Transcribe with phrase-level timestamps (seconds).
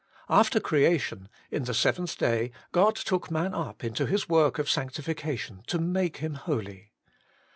[0.29, 5.61] After creation, in the seventh day, God took man up into His work of sanctification
[5.67, 6.91] to make him holy.